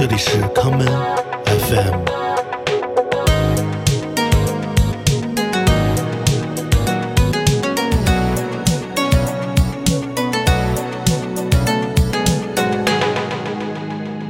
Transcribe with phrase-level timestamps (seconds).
[0.00, 0.88] 这里是 common
[1.44, 2.04] FM。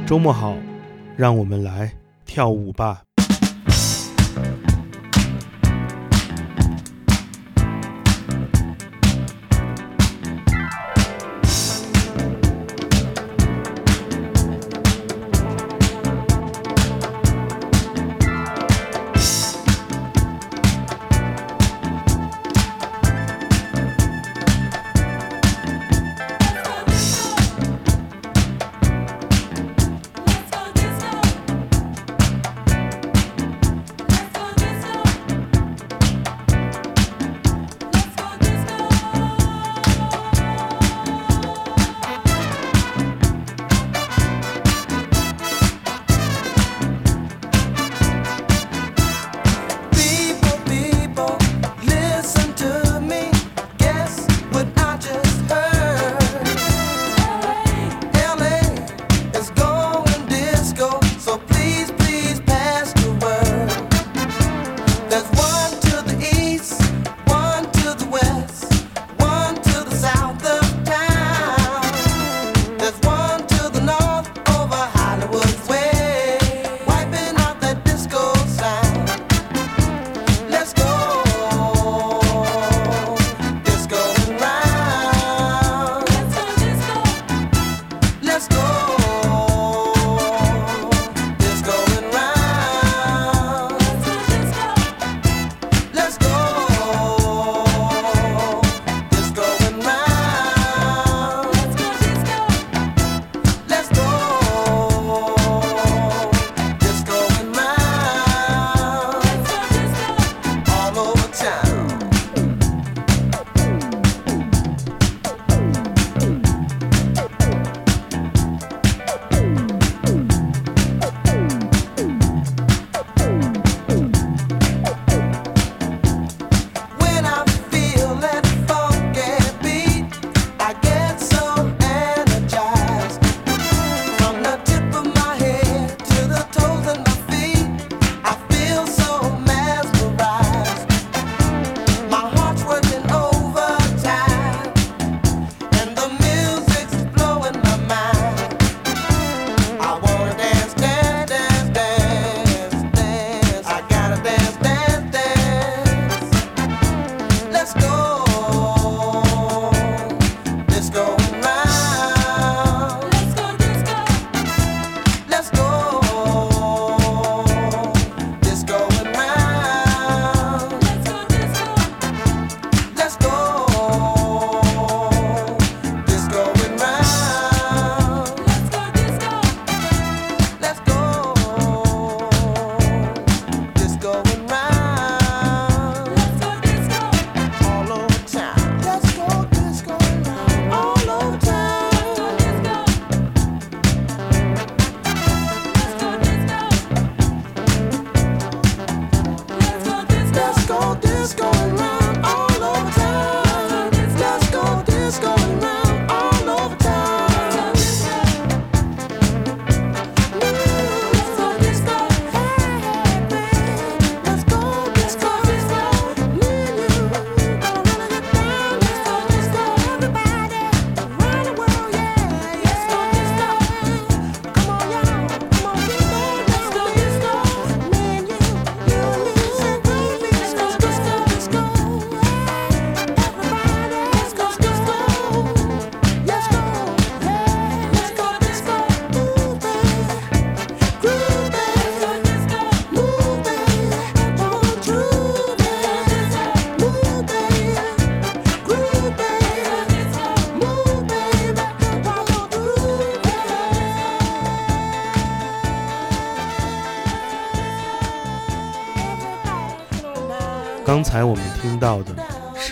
[0.05, 0.57] 周末好，
[1.15, 1.89] 让我们来
[2.25, 3.03] 跳舞吧。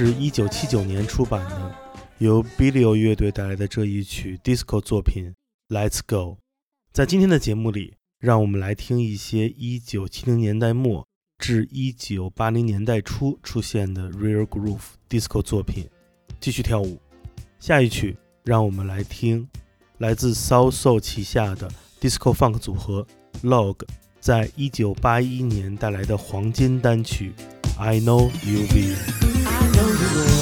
[0.06, 1.76] 是一九七九年出版的
[2.20, 5.36] 由 Billio 乐队带来的这一曲 disco 作品
[5.76, 6.16] 《Let's Go》。
[6.94, 11.06] 在今天的节目里，让我们来听一些一九七零年代末
[11.38, 14.80] 至一九八零年代初出现的 Real Groove
[15.10, 15.90] disco 作品，
[16.40, 16.98] 继续跳舞。
[17.60, 18.16] 下一曲，
[18.46, 19.46] 让我们来听
[19.98, 21.70] 来自 South Soul 旗下的
[22.00, 23.06] disco funk 组合
[23.44, 23.82] Log
[24.22, 27.34] 在一九八一年带来的黄金单曲
[27.78, 29.39] 《I Know You Will
[29.80, 30.39] You Will》。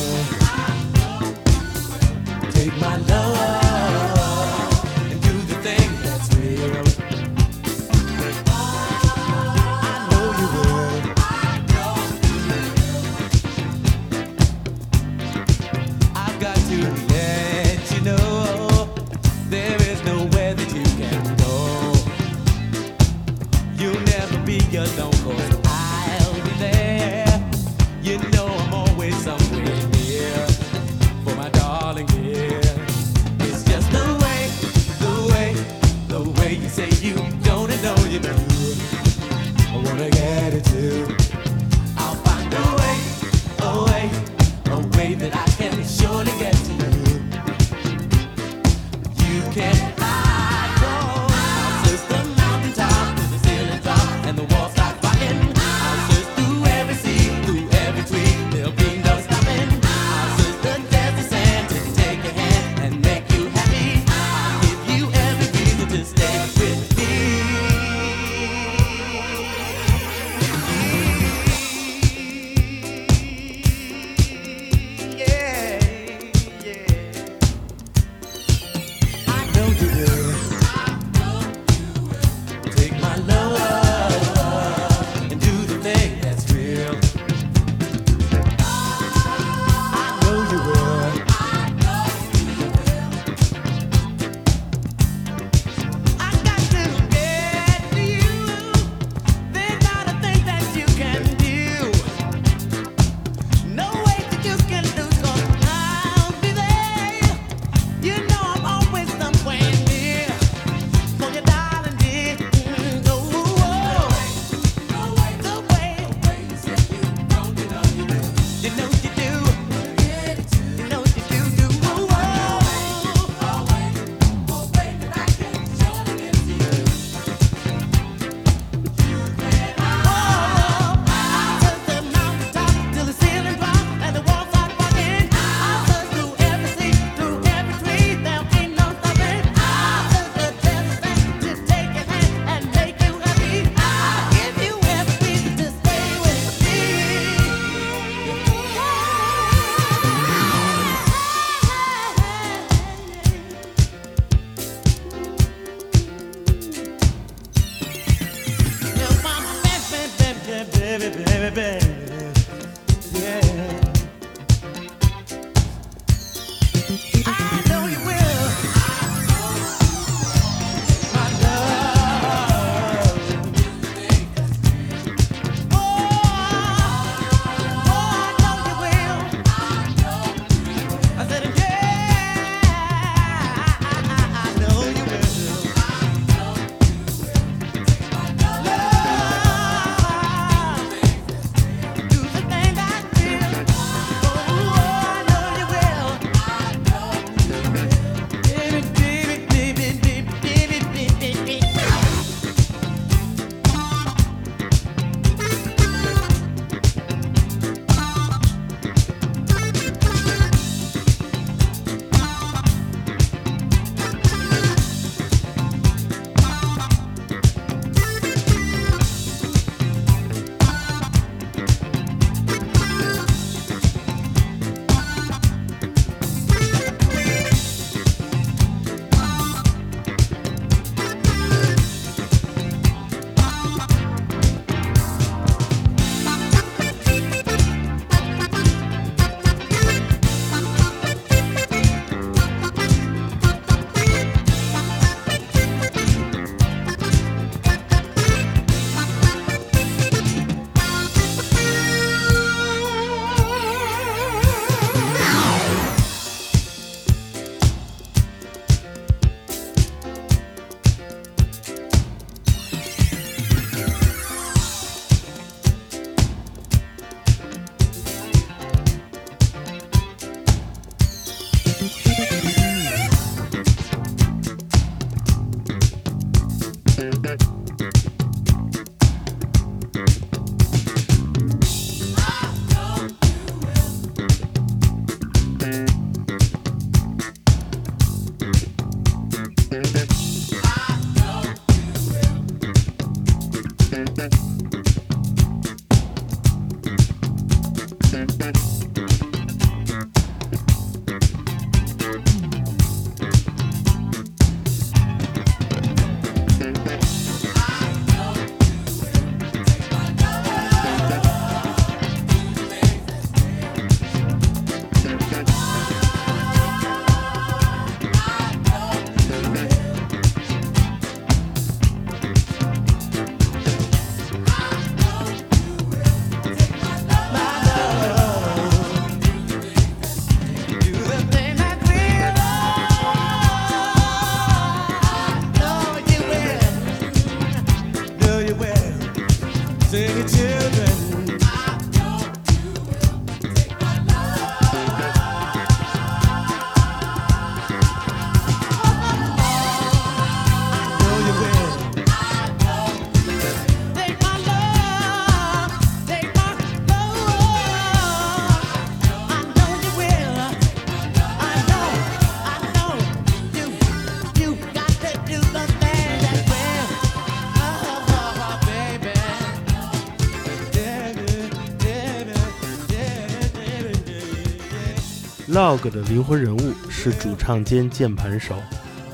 [375.68, 378.56] Log 的灵魂人物是主唱兼键盘手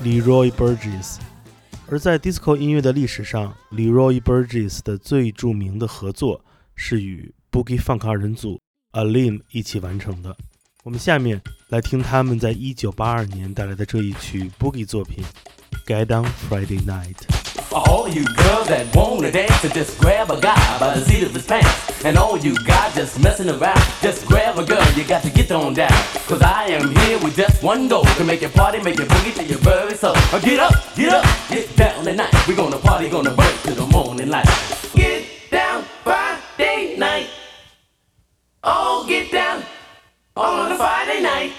[0.04, 1.16] Leroy Burgess。
[1.90, 6.44] 而在 Disco 音乐的历史上，Leroy Burgess 的最著名的合作
[6.76, 8.60] 是与 Boogie Funk 二人组
[8.92, 10.36] Alim 一起完成的。
[10.84, 15.24] 我们下面来听他们在1982年带来的这一曲 Boogie 作品
[15.90, 17.16] 《Get Down Friday Night》。
[17.74, 22.04] All you girls that wanna dance, just grab a guy by the seat of his pants.
[22.04, 25.50] And all you guys just messing around, just grab a girl, you got to get
[25.50, 25.90] on down.
[26.28, 29.34] Cause I am here with just one goal to make your party, make your boogie
[29.34, 30.14] till your very soul.
[30.16, 32.46] Uh, now Get up, get up, get down tonight.
[32.46, 34.46] we gonna party, gonna burn to the morning light.
[34.94, 37.28] Get down Friday night.
[38.62, 39.64] Oh, get down
[40.36, 41.52] on a Friday night.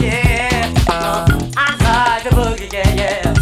[0.00, 3.34] yeah, uh, I the boogie, yeah, yeah.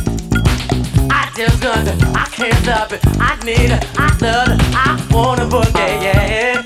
[1.11, 3.01] I just got I can't stop it.
[3.21, 6.64] I need it, I love it, I wanna boogie, yeah.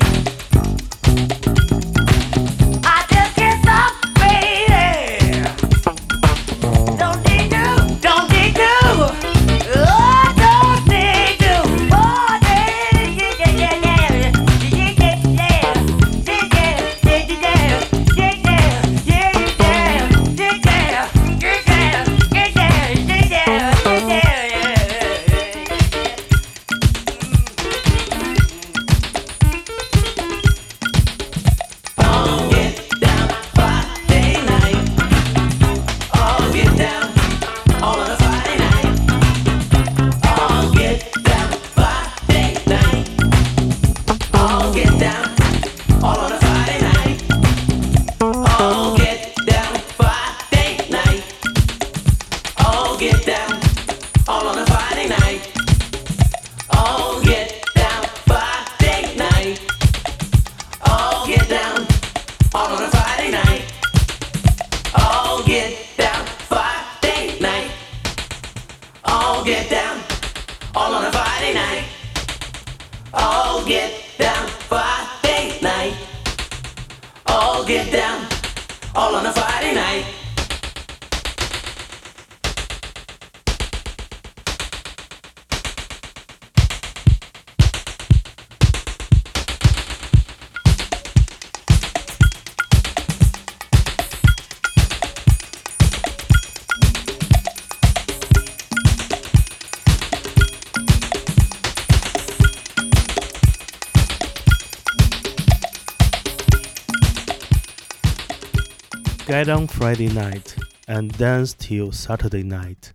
[109.48, 110.54] On Friday night
[110.88, 112.90] and dance till Saturday night，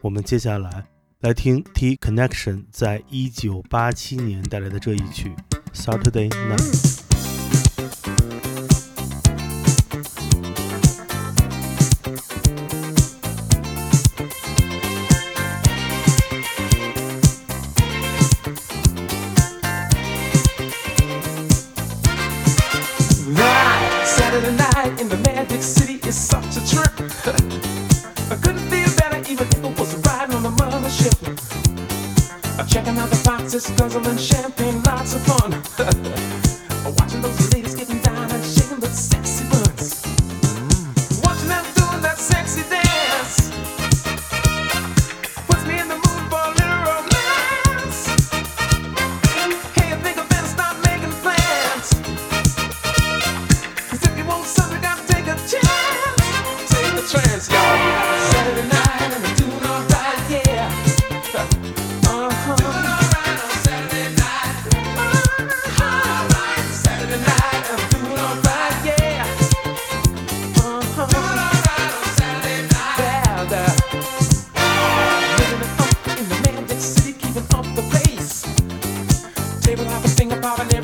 [0.00, 0.84] 我们接下来
[1.20, 5.32] 来听 T Connection 在一九八七年带来的这一曲
[5.72, 7.01] Saturday Night。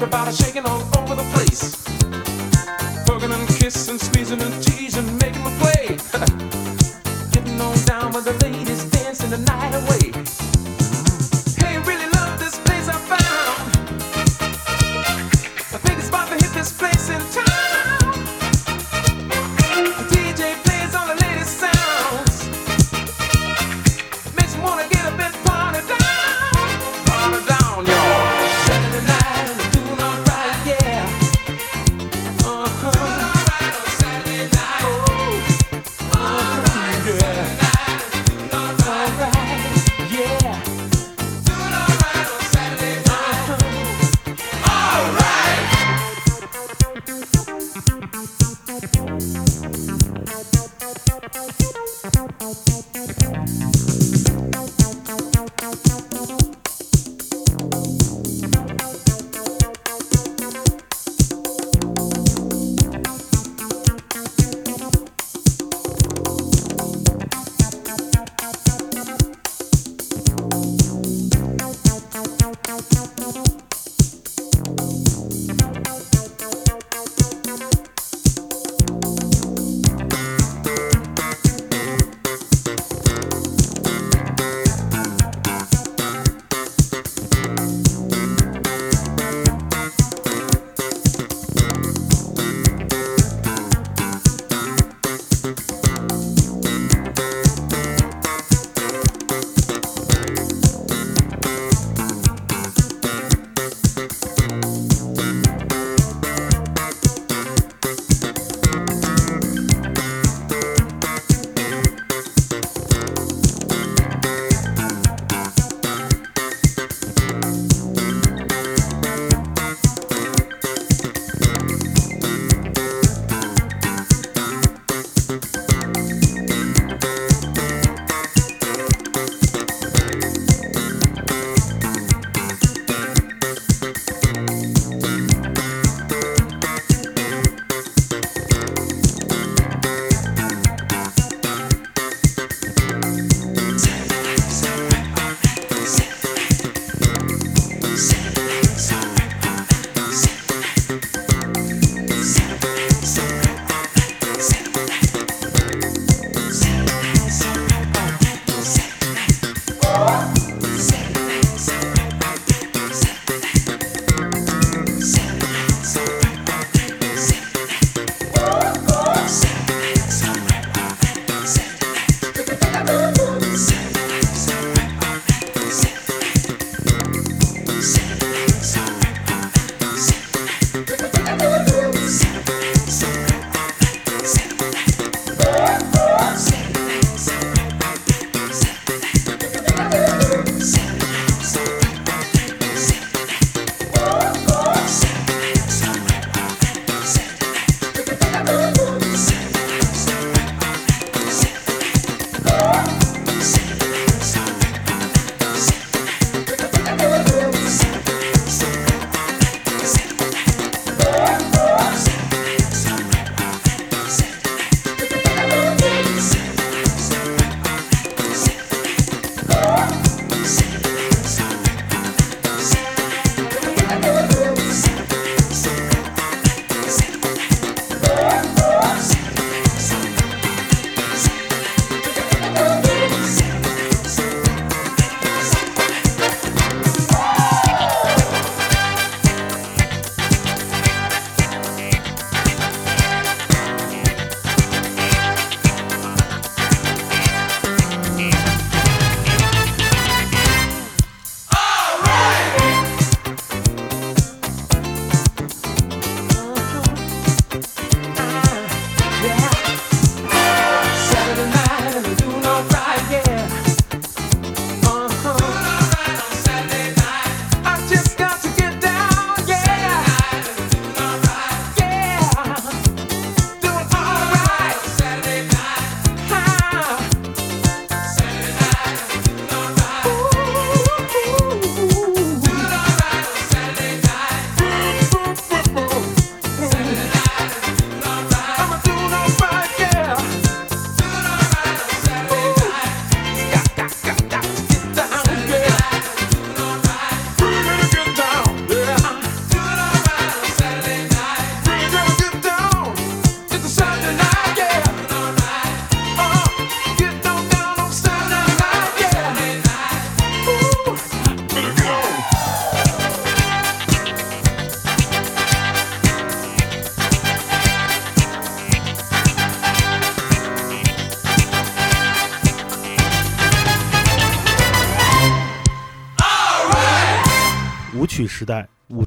[0.01, 0.78] Everybody shaking on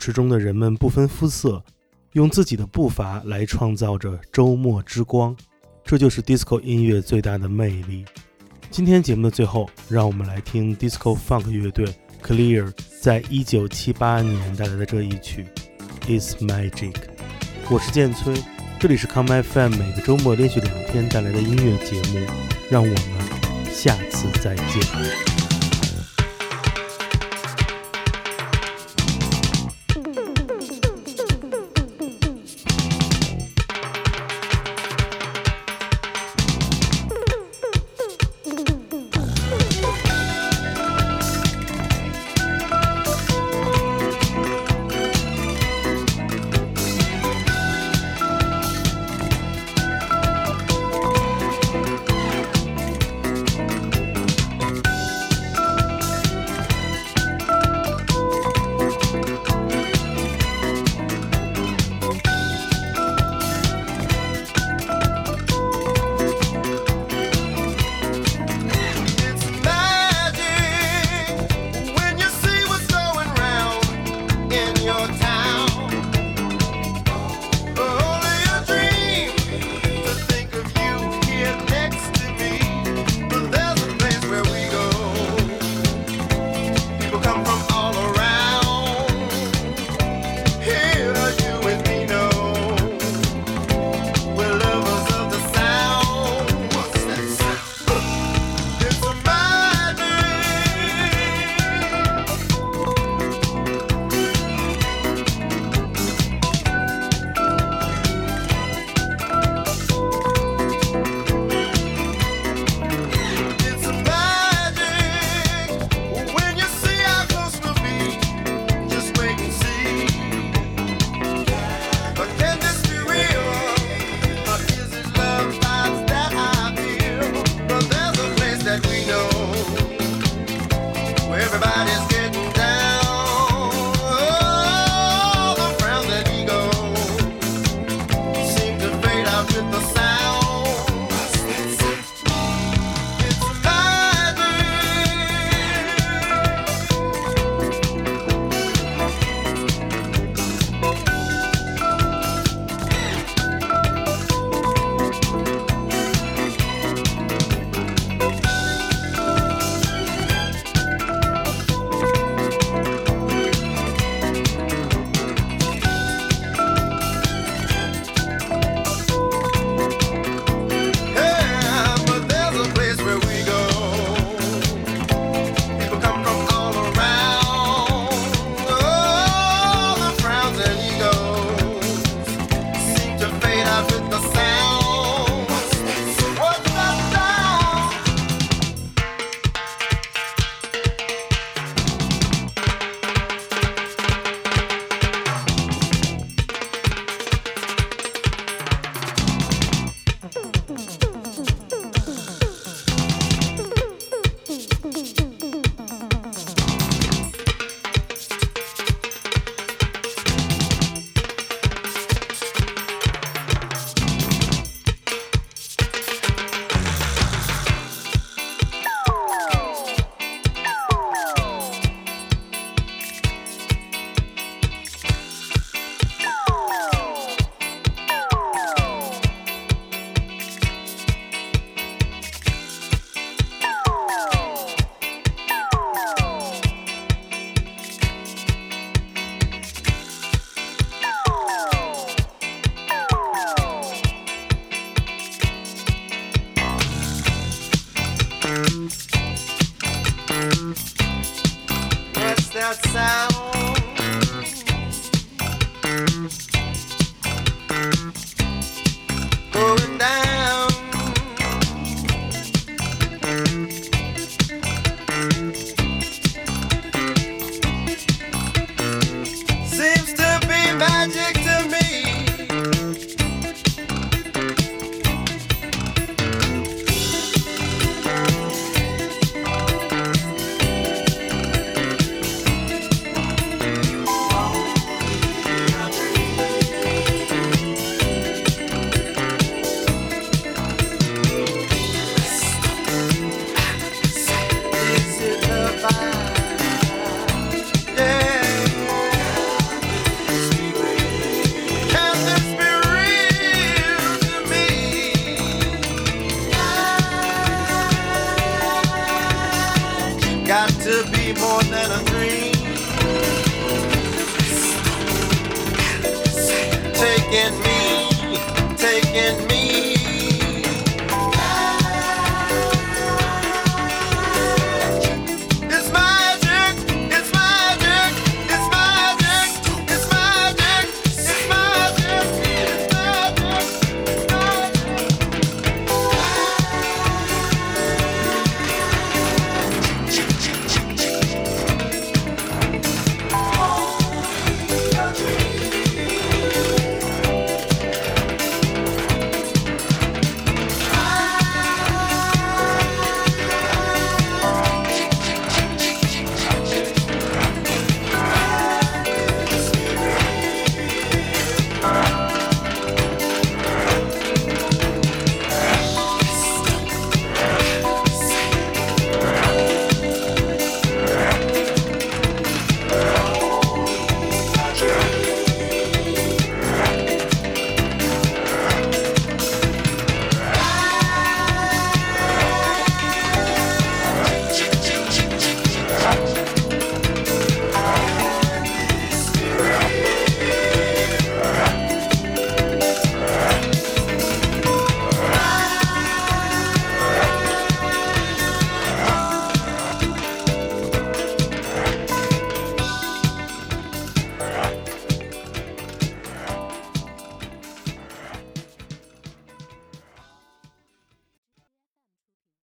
[0.02, 1.64] 池中的人们不分肤色，
[2.14, 5.38] 用自己的步伐来创造着周末之光，
[5.84, 8.04] 这就是 disco 音乐最大的魅力。
[8.72, 11.86] 今天节目的最后，让我们来听 disco funk 乐队
[12.26, 15.46] Clear 在一九七八年带来的这一曲
[16.20, 16.94] 《Is Magic》。
[17.70, 18.34] 我是建崔，
[18.80, 22.26] 这里是 Come FM，每个周末连续两天带来的音乐节目，
[22.72, 25.31] 让我们下次再见。